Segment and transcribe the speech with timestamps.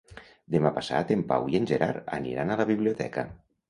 [0.55, 3.33] Demà passat en Pau i en Gerard aniran a la biblioteca.